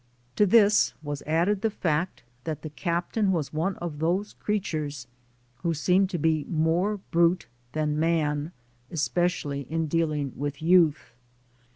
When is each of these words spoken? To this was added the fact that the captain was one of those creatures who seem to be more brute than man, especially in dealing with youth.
To 0.35 0.47
this 0.47 0.95
was 1.03 1.21
added 1.27 1.61
the 1.61 1.69
fact 1.69 2.23
that 2.43 2.63
the 2.63 2.71
captain 2.71 3.31
was 3.31 3.53
one 3.53 3.75
of 3.75 3.99
those 3.99 4.33
creatures 4.33 5.05
who 5.57 5.75
seem 5.75 6.07
to 6.07 6.17
be 6.17 6.43
more 6.49 6.97
brute 7.11 7.45
than 7.73 7.99
man, 7.99 8.51
especially 8.89 9.61
in 9.71 9.85
dealing 9.85 10.33
with 10.35 10.59
youth. 10.59 11.13